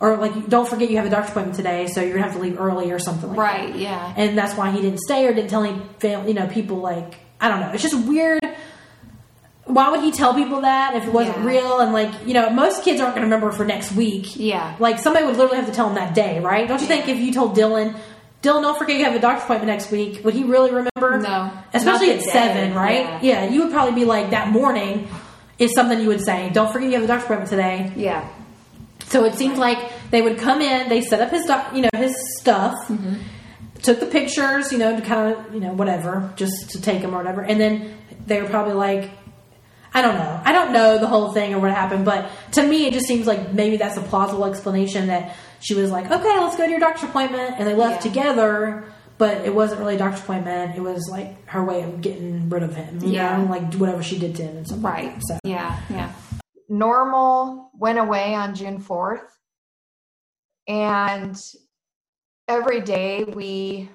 [0.02, 2.42] or like, don't forget you have a doctor appointment today, so you're gonna have to
[2.42, 3.70] leave early or something like that.
[3.70, 4.14] Right, yeah.
[4.18, 7.16] And that's why he didn't stay or didn't tell any family, you know, people like
[7.40, 7.72] I don't know.
[7.72, 8.42] It's just weird.
[9.66, 11.46] Why would he tell people that if it wasn't Yeah.
[11.46, 11.80] real?
[11.80, 14.36] And like, you know, most kids aren't to remember for next week.
[14.38, 14.76] Yeah.
[14.80, 16.68] Like somebody would literally have to tell him that day, right?
[16.68, 17.96] Don't you think if you told Dylan,
[18.44, 21.20] Dylan, don't forget you have a doctor's appointment next week, would he really remember?
[21.20, 21.50] No.
[21.74, 23.06] Especially at day, seven, right?
[23.24, 23.44] yeah.
[23.44, 23.50] Yeah.
[23.50, 25.08] you would probably be like that morning
[25.60, 26.50] is something you would say.
[26.54, 27.92] Don't forget you have a doctor's appointment today.
[27.96, 28.28] Yeah.
[29.08, 29.78] So it seems like
[30.12, 33.16] they would come in, they set up his, doc, you know, his stuff, Mm-hmm.
[33.82, 37.14] took the pictures, you know, to kind of, you know, whatever, just to take them
[37.14, 39.12] or whatever, and then they were probably like,
[39.94, 42.88] I don't know, I don't know the whole thing or what happened, but to me,
[42.88, 46.58] it just seems like maybe that's a plausible explanation that she was like, okay, let's
[46.58, 48.12] go to your doctor's appointment, and they left Yeah.
[48.12, 48.92] together.
[49.18, 50.76] But it wasn't really a doctor's appointment.
[50.76, 53.00] It was like her way of getting rid of him.
[53.02, 53.38] You Yeah.
[53.38, 54.84] know, like whatever she did to him and something.
[54.84, 55.06] Right.
[55.06, 55.40] Like that.
[55.44, 55.80] So Yeah.
[55.90, 56.12] Yeah.
[56.68, 59.28] normal went away on June 4th.
[60.68, 61.38] And
[62.48, 63.90] every day we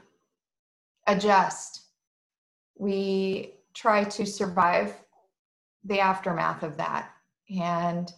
[1.06, 1.82] adjust.
[2.78, 4.94] We try to survive
[5.84, 7.10] the aftermath of that.
[7.58, 8.10] And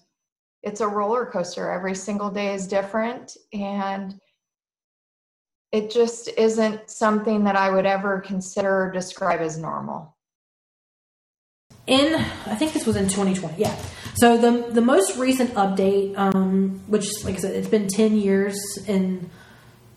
[0.63, 1.71] it's a roller coaster.
[1.71, 3.37] Every single day is different.
[3.53, 4.15] And
[5.73, 10.15] it just isn't something that I would ever consider or describe as normal.
[11.87, 12.15] in
[12.47, 13.55] I think this was in 2020.
[13.57, 13.75] Yeah.
[14.15, 18.57] So the the most recent update, um, which like I said, it's been 10 years
[18.87, 19.31] in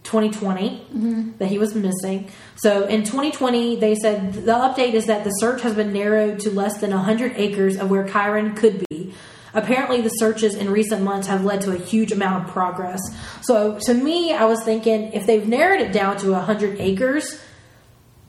[0.04, 2.30] 2020 that he was missing.
[2.56, 6.52] So in 2020, they said the update is that the search has been narrowed to
[6.52, 9.14] less than 100 acres of where Kyron could be.
[9.56, 13.00] Apparently, the searches in recent months have led to a huge amount of progress.
[13.42, 17.42] So to me, I was thinking if they've narrowed it down to 100 acres,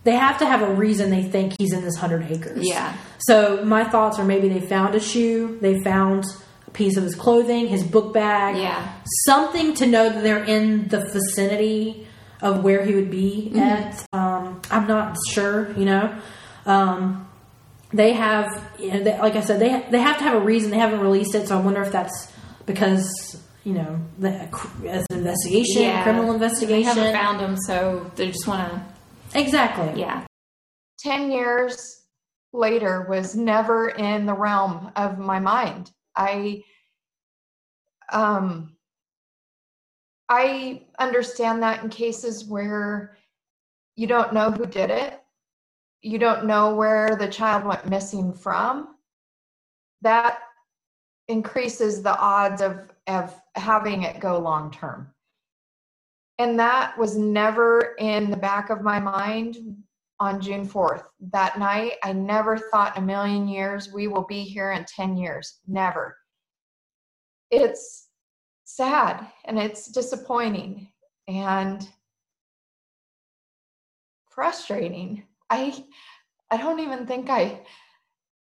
[0.05, 2.61] they have to have a reason they think he's in this 100 acres.
[2.67, 2.97] Yeah.
[3.19, 6.25] So my thoughts are maybe they found a shoe, they found
[6.67, 8.87] a piece of his clothing, his book bag, Yeah.
[9.27, 12.07] something to know that they're in the vicinity
[12.41, 13.61] of where he would be Mhm.
[13.61, 14.07] at.
[14.13, 16.11] Um, I'm not sure, you know.
[16.67, 17.27] Um,
[17.93, 20.71] they have, you know, they, like I said, they they have to have a reason.
[20.71, 22.33] They haven't released it, so I wonder if that's
[22.67, 24.31] because you know the
[24.89, 26.03] as an investigation, Yeah.
[26.03, 26.85] criminal They investigation.
[26.85, 29.39] haven't found them, so they just want to.
[29.41, 30.01] Exactly.
[30.01, 30.25] Yeah.
[31.01, 31.79] 10 years
[32.53, 35.91] later was never in the realm of my mind.
[36.17, 36.63] I
[38.13, 38.77] um
[40.29, 43.17] I understand that in cases where
[43.95, 45.21] you don't know who did it,
[46.03, 48.97] you don't know where the child went missing from,
[50.03, 50.41] that
[51.29, 55.13] increases the odds of of having it go long term.
[56.39, 59.57] And that was never in the back of my mind
[60.21, 61.05] on June 4th.
[61.33, 65.61] That night, I never thought a million years we will be here in 10 years.
[65.67, 66.17] Never.
[67.51, 68.09] It's
[68.65, 70.89] sad and it's disappointing
[71.29, 71.89] and
[74.29, 75.23] frustrating.
[75.51, 75.85] I
[76.51, 77.61] I don't even think I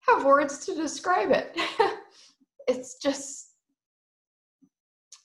[0.08, 1.56] have words to describe it.
[2.68, 3.50] it's just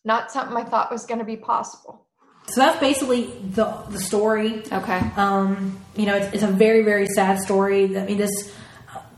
[0.03, 2.05] not something I thought was going to be possible.
[2.47, 4.63] So that's basically the the story.
[4.71, 4.99] Okay.
[5.17, 7.97] Um, you know, it's, it's a very very sad story.
[7.97, 8.55] I mean, this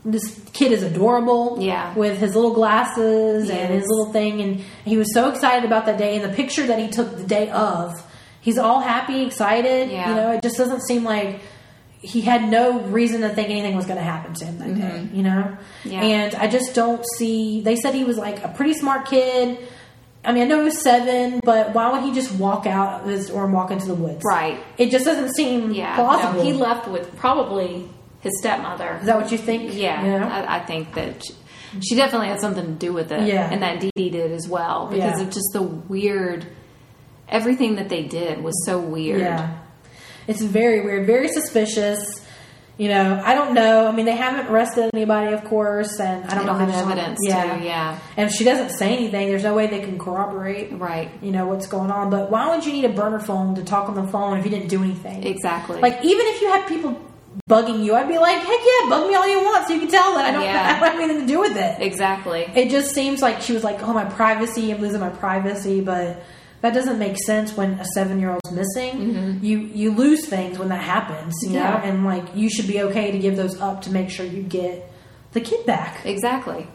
[0.04, 1.58] this kid is adorable.
[1.60, 1.94] Yeah.
[1.94, 5.86] With his little glasses He and his little thing, and he was so excited about
[5.86, 6.16] that day.
[6.16, 7.92] And the picture that he took the day of,
[8.40, 9.90] he's all happy, excited.
[9.90, 10.08] Yeah.
[10.08, 11.40] You know, it just doesn't seem like
[12.00, 14.80] he had no reason to think anything was going to happen to him that day.
[14.82, 15.14] Mhm.
[15.16, 15.56] You know.
[15.84, 16.00] Yeah.
[16.02, 17.60] And I just don't see.
[17.60, 19.58] They said he was like a pretty smart kid.
[20.24, 23.06] I mean, I know he was seven, but why would he just walk out of
[23.08, 24.22] his, or walk into the woods?
[24.24, 24.58] Right.
[24.76, 25.94] It just doesn't seem Yeah.
[25.96, 26.38] plausible.
[26.38, 27.88] No, he left with probably
[28.20, 28.98] his stepmother.
[29.00, 29.74] Is that what you think?
[29.74, 30.04] Yeah.
[30.04, 30.44] Yeah.
[30.48, 31.34] I, I think that she,
[31.80, 33.26] she definitely had something to do with it.
[33.28, 33.48] Yeah.
[33.50, 35.26] And that Dee Dee did as well because Yeah.
[35.26, 36.46] of just the weird.
[37.28, 39.20] Everything that they did was so weird.
[39.20, 39.50] Yeah.
[40.28, 41.98] It's very weird, very suspicious.
[42.76, 43.88] You know, I don't know.
[43.88, 47.56] I mean, they haven't arrested anybody, of course, and I don't don't have evidence Yeah,
[47.58, 47.98] to, yeah.
[48.16, 51.10] And if she doesn't say anything, there's no way they can corroborate, right?
[51.20, 52.08] You know what's going on.
[52.08, 54.50] But why would you need a burner phone to talk on the phone if you
[54.52, 55.24] didn't do anything?
[55.26, 55.80] Exactly.
[55.80, 57.00] Like even if you had people
[57.50, 59.88] bugging you, I'd be like, heck yeah, bug me all you want, so you can
[59.88, 60.66] tell that I don't, Yeah.
[60.76, 61.80] I don't have anything to do with it.
[61.80, 62.42] Exactly.
[62.54, 64.72] It just seems like she was like, "Oh, my privacy!
[64.72, 66.22] I'm losing my privacy," but
[66.60, 69.38] that doesn't make sense when a seven year old's missing.
[69.42, 71.54] You you lose things when that happens, you Mm-hmm.
[71.56, 71.70] Yeah.
[71.70, 74.42] know, and like you should be okay to give those up to make sure you
[74.42, 74.90] get
[75.32, 76.04] the kid back.
[76.04, 76.66] Exactly.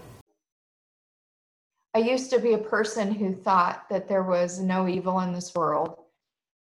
[1.96, 5.52] I used to be a person who thought that there was no evil in this
[5.56, 5.96] world.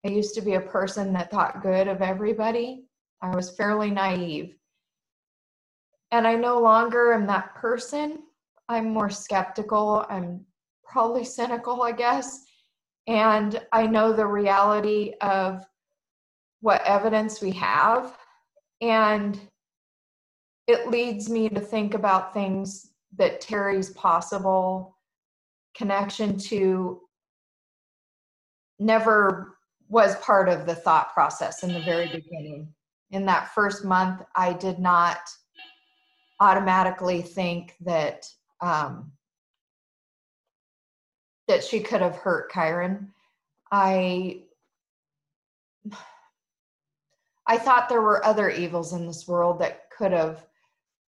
[0.06, 2.86] I used to be a person that thought good of everybody.
[3.22, 4.56] I was fairly naive.
[6.12, 8.24] And I no longer am that person.
[8.68, 10.06] I'm more skeptical.
[10.10, 10.46] I'm
[10.84, 12.28] probably cynical, I guess.
[13.08, 15.66] And I know the reality of
[16.62, 18.18] what evidence we have.
[18.82, 19.40] And
[20.68, 24.98] it leads me to think about things that Terri's possible
[25.76, 27.02] connection to
[28.80, 29.58] never
[29.90, 32.74] was part of the thought process in the very beginning.
[33.12, 35.20] In that first month, I did not
[36.40, 38.26] automatically think that
[38.62, 39.12] um,
[41.52, 43.10] that she could have hurt Kyron.
[43.74, 44.44] I
[47.46, 50.46] I thought there were other evils in this world that could have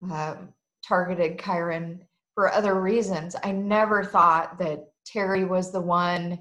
[0.02, 0.52] um,
[0.86, 2.00] targeted Kyron
[2.34, 3.34] for other reasons.
[3.42, 6.38] I never thought that Terri was the one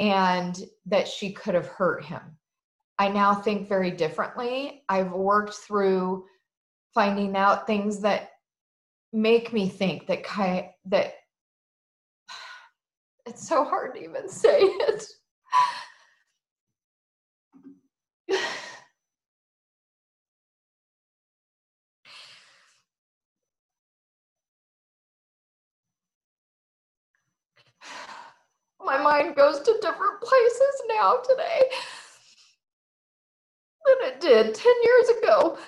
[0.00, 2.22] and that she could have hurt him.
[2.98, 4.82] I now think very differently.
[4.88, 6.24] I've worked through
[6.94, 8.30] finding out things that
[9.12, 11.14] make me think that Kai that
[13.28, 15.04] it's so hard to even say it.
[28.84, 31.64] My mind goes to different places now today.
[33.84, 35.58] than it did 10 years ago.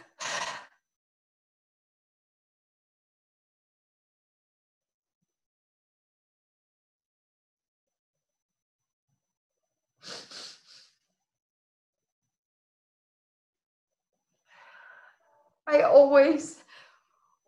[15.70, 16.64] I always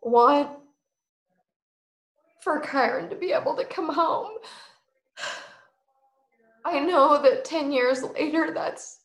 [0.00, 0.50] want
[2.40, 4.30] for Kyron to be able to come home.
[6.64, 9.00] I know that 10 years later, that's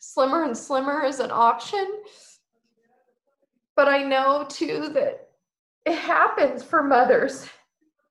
[0.00, 1.86] slimmer and slimmer as an option.
[3.76, 5.28] But I know too that
[5.86, 7.48] it happens for mothers.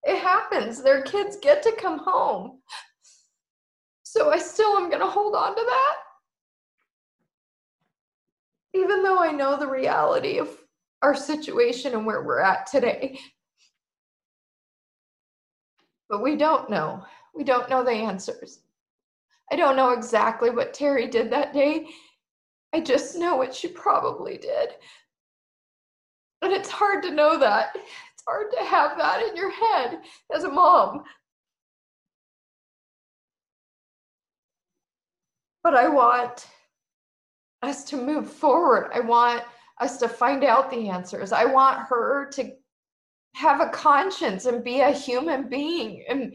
[0.03, 0.81] It happens.
[0.81, 2.59] Their kids get to come home.
[4.03, 5.95] So I still am going to hold on to that.
[8.73, 10.49] Even though I know the reality of
[11.01, 13.19] our situation and where we're at today.
[16.09, 17.03] But we don't know.
[17.35, 18.59] We don't know the answers.
[19.51, 21.87] I don't know exactly what Terri did that day.
[22.73, 24.69] I just know what she probably did.
[26.41, 27.71] And it's hard to know that.
[27.75, 29.99] It's hard to have that in your head
[30.33, 31.03] as a mom.
[35.63, 36.47] But I want
[37.61, 38.91] us to move forward.
[38.93, 39.43] I want
[39.79, 41.31] us to find out the answers.
[41.31, 42.51] I want her to
[43.35, 46.33] have a conscience and be a human being and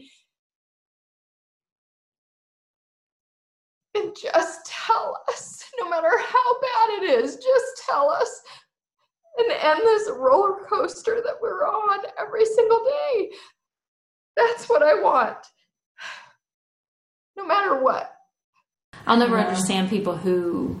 [3.95, 8.41] and just tell us no matter how bad it is just tell us
[9.37, 13.29] and end this roller coaster that we're on every single day
[14.37, 15.37] that's what i want
[17.37, 18.13] no matter what
[19.05, 19.43] I'll never Yeah.
[19.47, 20.79] understand people who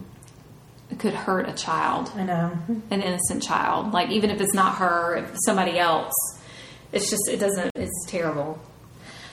[0.99, 2.11] could hurt a child.
[2.15, 2.51] I know.
[2.91, 3.91] An innocent child.
[3.93, 6.13] Like, even if it's not her, if somebody else.
[6.91, 8.59] It's just, it doesn't, it's terrible.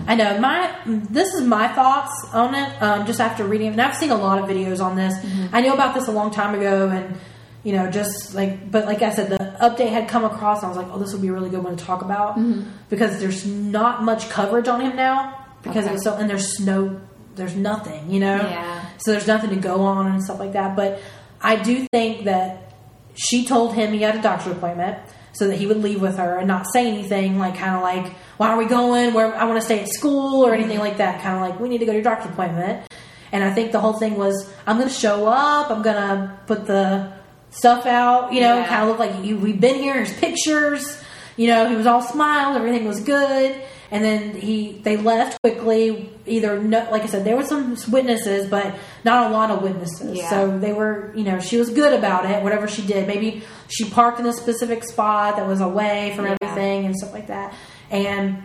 [0.07, 2.83] I know my this is my thoughts on it.
[2.83, 5.15] Um, just after reading it, and I've seen a lot of videos on this.
[5.53, 7.15] I knew about this a long time ago, and
[7.63, 10.69] you know, just like but like I said, the update had come across, and I
[10.75, 12.65] was like, oh, this would be a really good one to talk about Mhm.
[12.91, 15.91] because there's not much coverage on him now because Okay.
[15.91, 17.01] it was so and there's no
[17.37, 18.37] there's nothing, you know.
[18.37, 18.81] Yeah.
[18.99, 20.75] So there's nothing to go on and stuff like that.
[20.75, 21.01] But
[21.43, 22.73] I do think that
[23.15, 24.99] she told him he had a doctor's appointment
[25.33, 28.15] so that he would leave with her and not say anything like kind of like
[28.39, 29.13] why are we going?
[29.15, 31.23] Where i want to stay at school or anything like that.
[31.23, 32.87] Kind of like we need to go to your doctor's appointment.
[33.33, 35.71] And i think the whole thing was i'm going to show up.
[35.71, 37.13] I'm going to put the
[37.51, 38.67] stuff out you know Yeah.
[38.67, 41.03] kind of look like you, we've been here here's pictures
[41.37, 43.61] you know he was all smiles everything was good
[43.93, 48.49] and then he they left quickly either no, like i said there were some witnesses
[48.49, 48.75] but
[49.05, 50.17] not a lot of witnesses.
[50.17, 50.31] Yeah.
[50.31, 53.07] so they were you know she was good about it whatever she did.
[53.07, 56.37] Maybe she parked in a specific spot that was away from Yeah.
[56.41, 57.55] everything and stuff like that.
[57.91, 58.43] And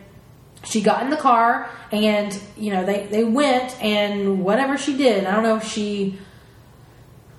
[0.65, 5.23] she got in the car and you know they they went and whatever she did
[5.23, 6.17] i don't know if she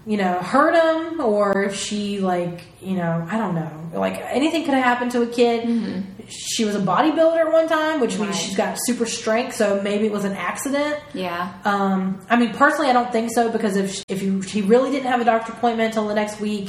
[0.07, 3.75] you know hurt him or if she like you know i don't know.
[3.93, 6.18] Like anything could have happened to a kid mm-hmm.
[6.29, 10.05] She was a bodybuilder at one time which means she's got super strength so maybe
[10.07, 11.53] it was an accident Yeah.
[11.65, 15.07] um, I mean, personally, I don't think so because if if you, she really didn't
[15.11, 16.69] have a doctor appointment until the next week,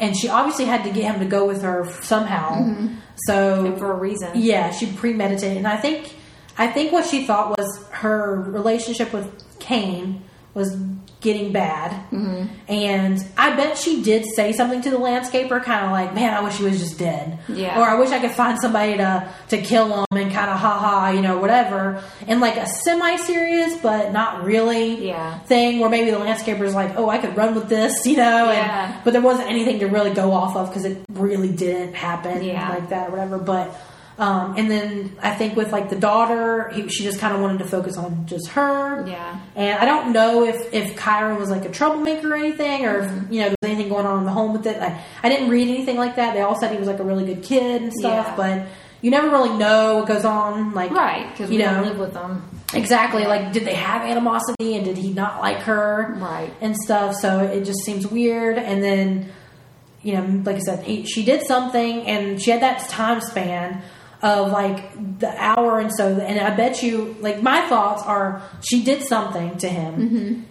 [0.00, 2.96] and she obviously had to get him to go with her somehow, Mhm.
[3.26, 4.30] so for a reason.
[4.34, 6.14] yeah, she premeditated, and I think
[6.58, 9.26] I think what she thought was her relationship with
[9.60, 10.22] Kaine
[10.54, 10.76] was
[11.20, 12.44] getting bad, Mm-hmm.
[12.68, 16.40] and I bet she did say something to the landscaper, kind of like, "Man, I
[16.40, 17.78] wish he was just dead," Yeah.
[17.78, 20.78] or "I wish I could find somebody to to kill him," and kind of ha
[20.78, 25.38] ha, you know, whatever, and like a semi serious but not really Yeah.
[25.40, 28.86] thing where maybe the landscaper's like, "Oh, I could run with this," you know, Yeah.
[28.86, 32.42] and, but there wasn't anything to really go off of because it really didn't happen
[32.42, 32.68] Yeah.
[32.70, 33.38] like that or whatever.
[33.38, 33.74] But
[34.20, 37.58] um, and then I think with like the daughter, he, she just kind of wanted
[37.60, 39.06] to focus on just her.
[39.06, 39.40] Yeah.
[39.56, 43.32] And I don't know if if Kyron was like a troublemaker or anything, or if
[43.32, 44.76] you know there's anything going on in the home with it.
[44.80, 46.34] I, I didn't read anything like that.
[46.34, 48.36] They all said he was like a really good kid and stuff, Yeah.
[48.36, 48.66] but
[49.00, 50.74] you never really know what goes on.
[50.74, 51.30] Like Right.
[51.30, 52.46] Because we you know, don't live with them.
[52.74, 53.24] Exactly.
[53.24, 56.14] Like, did they have animosity and did he not like her?
[56.18, 56.52] Right.
[56.60, 57.14] And stuff.
[57.16, 58.58] So it just seems weird.
[58.58, 59.32] And then,
[60.02, 63.82] you know, like I said, he, she did something and she had that time span
[64.22, 66.16] of like the hour and so.
[66.18, 69.94] And I bet you, like, my thoughts are she did something to him.
[69.94, 70.42] Mm-hmm.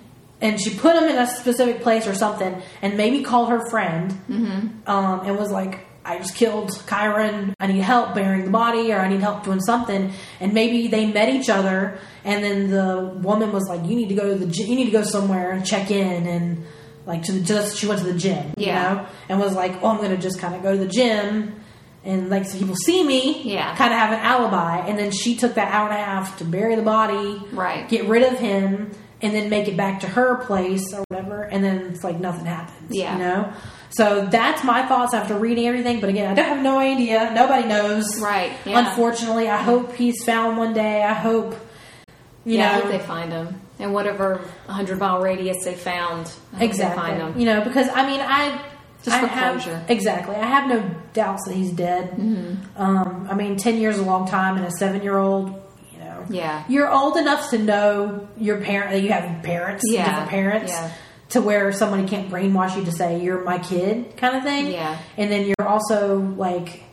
[0.41, 4.11] And she put him in a specific place or something, and maybe called her friend,
[4.29, 4.89] Mm-hmm.
[4.89, 7.53] um, and was like, I just killed Kyron.
[7.59, 10.11] I need help burying the body, or I need help doing something.
[10.39, 14.15] And maybe they met each other, and then the woman was like, "You need to
[14.15, 16.65] go to the you need to go somewhere and check in." And
[17.05, 18.93] like to the just she went to the gym, you Yeah.
[18.93, 21.58] know, and was like, "Oh, I'm to just kind of go to the gym."
[22.03, 23.75] And like so people see me, Yeah.
[23.75, 26.45] kind of have an alibi, and then she took that hour and a half to
[26.45, 27.87] bury the body, Right.
[27.89, 28.91] get rid of him,
[29.21, 32.45] and then make it back to her place or whatever, and then it's like nothing
[32.45, 32.89] happens.
[32.95, 33.13] Yeah.
[33.13, 33.49] You know?
[33.89, 35.99] So that's my thoughts after reading everything.
[35.99, 37.31] But again, I don't have no idea.
[37.35, 38.21] Nobody knows.
[38.21, 38.51] Right.
[38.63, 38.79] Yeah.
[38.87, 41.03] Unfortunately, I hope he's found one day.
[41.03, 41.55] I hope,
[42.45, 42.81] you yeah, I know.
[42.83, 43.59] hope they find him.
[43.79, 47.01] And whatever 100 mile radius they found, I exactly.
[47.01, 47.39] they find him.
[47.39, 48.61] You know, because I mean, I.
[49.03, 49.85] Just I for have, closure.
[49.87, 50.35] Exactly.
[50.35, 52.11] I have no doubts that he's dead.
[52.11, 52.81] Mm-hmm.
[52.81, 55.49] Um, I mean, 10 years is a long time, and a seven year old,
[55.93, 56.25] you know.
[56.29, 56.63] Yeah.
[56.67, 60.05] You're old enough to know your parent, that you have parents, Yeah.
[60.05, 60.91] different parents, Yeah.
[61.29, 64.71] to where somebody can't brainwash you to say, you're my kid, kind of thing.
[64.71, 64.97] Yeah.
[65.15, 66.83] And then you're also, like,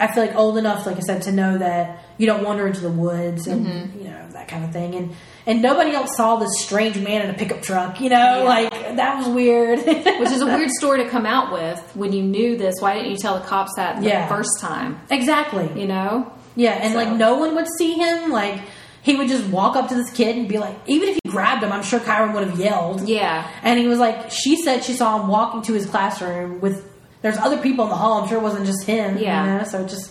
[0.00, 2.80] I feel like old enough, like I said, to know that you don't wander into
[2.80, 3.98] the woods and, Mhm.
[4.02, 4.94] you know, that kind of thing.
[4.96, 5.12] And,
[5.46, 8.42] and nobody else saw this strange man in a pickup truck, you know, Yeah.
[8.44, 9.78] like, that was weird.
[9.86, 12.74] Which is a weird story to come out with when you knew this.
[12.80, 14.26] Why didn't you tell the cops that the Yeah.
[14.28, 15.00] first time?
[15.10, 15.68] Exactly.
[15.80, 16.32] You know?
[16.56, 18.30] Yeah, and So- like no one would see him.
[18.30, 18.60] Like
[19.02, 21.62] he would just walk up to this kid and be like, even if he grabbed
[21.62, 23.06] him, I'm sure Kyron would have yelled.
[23.06, 23.46] Yeah.
[23.62, 26.90] And he was like, she said she saw him walking to his classroom with.
[27.20, 28.20] There's other people in the hall.
[28.22, 29.16] I'm sure it wasn't just him.
[29.18, 29.44] Yeah.
[29.52, 29.64] You know?
[29.64, 30.10] So just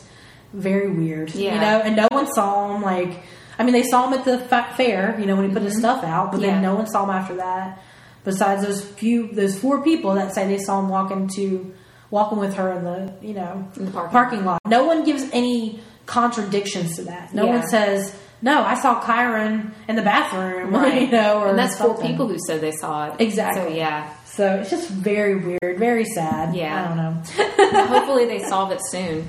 [0.52, 1.34] very weird.
[1.36, 1.54] Yeah.
[1.56, 2.82] You know, and no one saw him.
[2.82, 3.24] Like,
[3.60, 5.18] I mean, they saw him at the fair.
[5.20, 6.46] You know, when he put his stuff out, but Mm-hmm.
[6.46, 6.54] Yeah.
[6.54, 7.82] then no one saw him after that.
[8.24, 11.74] Besides those few, those four people that say they saw him walking to,
[12.10, 14.62] walking with her in the, you know, the parking parking lot.
[14.66, 17.34] No one gives any contradictions to that.
[17.34, 17.58] No Yeah.
[17.60, 21.02] one says, "No, I saw Kyron in the bathroom," Right.
[21.04, 23.16] you know, or and that's four people who said they saw it.
[23.20, 23.62] Exactly.
[23.62, 24.10] So, yeah.
[24.26, 26.56] So it's just very weird, very sad.
[26.56, 26.82] Yeah.
[26.84, 27.84] I don't know.
[27.88, 29.28] Hopefully they solve it soon.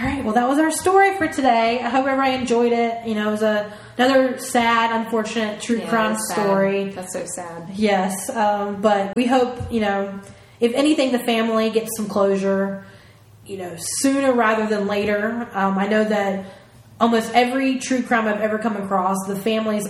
[0.00, 1.80] All right, well, that was our story for today.
[1.80, 3.06] I hope everybody enjoyed it.
[3.06, 6.44] You know, it was a, another sad, unfortunate true Yeah, crime that's sad.
[6.44, 6.84] story.
[6.90, 7.70] That's so sad.
[7.74, 10.20] Yes, um, but we hope, you know,
[10.60, 12.84] if anything, the family gets some closure,
[13.44, 15.48] you know, sooner rather than later.
[15.52, 16.46] Um, I know that
[17.00, 19.84] almost every true crime I've ever come across, the families,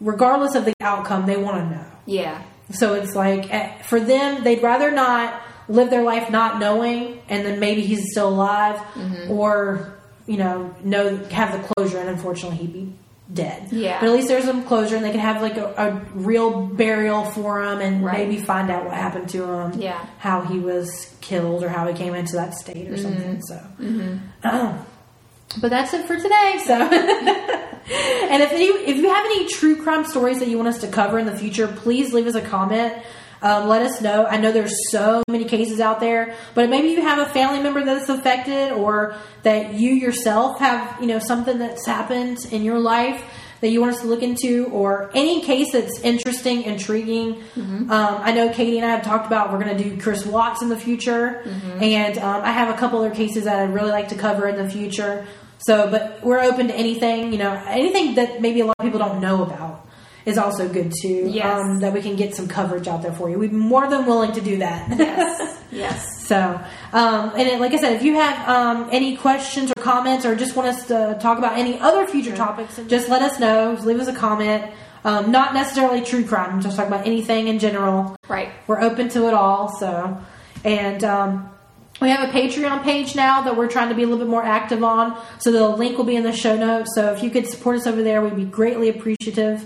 [0.00, 1.86] regardless of the outcome, they want to know.
[2.06, 2.42] Yeah.
[2.70, 7.44] So it's like, eh, for them, they'd rather not live their life not knowing, and
[7.44, 9.30] then maybe he's still alive, Mm-hmm.
[9.32, 12.92] or, you know, know have the closure, and unfortunately he'd be
[13.32, 13.68] dead.
[13.70, 14.00] Yeah.
[14.00, 17.24] But at least there's some closure, and they can have like a, a real burial
[17.26, 18.26] for him, and Right.
[18.28, 20.04] maybe find out what happened to him, Yeah.
[20.18, 23.42] how he was killed, or how he came into that state, or something.
[23.42, 24.46] So, Mm-hmm.
[24.48, 24.78] um,
[25.60, 26.58] but that's it for today.
[26.64, 30.80] So, and if you if you have any true crime stories that you want us
[30.82, 32.94] to cover in the future, please leave us a comment.
[33.40, 34.26] Um, let us know.
[34.26, 37.84] I know there's so many cases out there, but maybe you have a family member
[37.84, 43.22] that's affected, or that you yourself have you know something that's happened in your life
[43.60, 47.42] that you want us to look into, or any case that's interesting, intriguing.
[47.56, 50.62] Um, I know Katie and I have talked about we're going to do Chris Watts
[50.62, 51.42] in the future,
[51.80, 54.56] and um, I have a couple other cases that I'd really like to cover in
[54.56, 55.26] the future.
[55.58, 59.00] So, but we're open to anything, you know, anything that maybe a lot of people
[59.00, 59.77] don't know about
[60.24, 61.28] is also good too.
[61.28, 61.60] Yes.
[61.60, 63.38] Um, that we can get some coverage out there for you.
[63.38, 64.88] We'd be more than willing to do that.
[64.98, 65.62] Yes.
[65.70, 66.26] yes.
[66.26, 66.60] So,
[66.92, 70.36] um, and it, like I said, if you have um, any questions or comments, or
[70.36, 73.74] just want us to talk about any other future topics, just let us know.
[73.74, 74.70] Just leave us a comment.
[75.04, 76.60] Um, not necessarily true crime.
[76.60, 78.16] Just talk about anything in general.
[78.28, 78.50] Right.
[78.66, 79.68] We're open to it all.
[79.78, 80.18] So,
[80.64, 81.50] and um,
[82.00, 84.42] we have a Patreon page now that we're trying to be a little bit more
[84.42, 85.20] active on.
[85.38, 86.94] So the link will be in the show notes.
[86.94, 89.64] So if you could support us over there, we'd be greatly appreciative.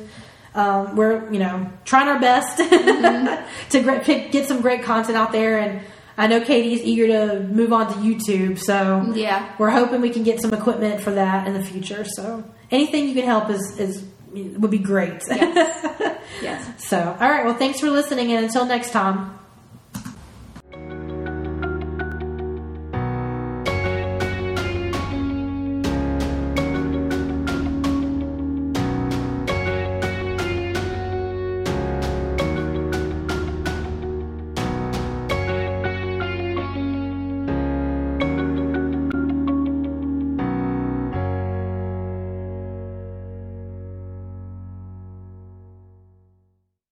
[0.54, 2.56] Um, we're you know trying our best
[3.70, 5.80] to gre- pick, get some great content out there, and
[6.18, 8.58] I know Katie's eager to move on to YouTube.
[8.58, 9.50] So Yeah.
[9.58, 12.04] we're hoping we can get some equipment for that in the future.
[12.04, 15.22] So anything you can help is is would be great.
[15.30, 16.68] Yes.
[16.88, 19.38] so all right, well thanks for listening, and until next time.